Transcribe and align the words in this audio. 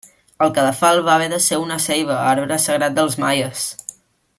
El 0.45 0.53
cadafal 0.55 1.01
va 1.09 1.11
haver 1.17 1.27
de 1.35 1.39
ser 1.49 1.61
una 1.67 1.79
ceiba, 1.85 2.17
arbre 2.33 2.61
sagrat 2.67 2.97
dels 3.01 3.23
maies. 3.27 3.71